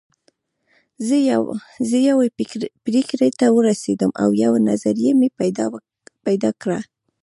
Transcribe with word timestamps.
زه 1.89 1.97
يوې 2.09 2.27
پرېکړې 2.85 3.29
ته 3.39 3.45
ورسېدم 3.57 4.11
او 4.21 4.29
يوه 4.43 4.59
نظريه 4.69 5.11
مې 5.19 5.29
پيدا 6.25 6.49
کړه. 6.61 6.79